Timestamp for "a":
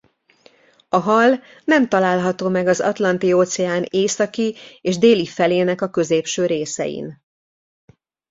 0.89-0.97, 5.81-5.89